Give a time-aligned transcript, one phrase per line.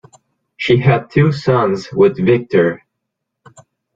[0.57, 2.79] She had two sons withVictor.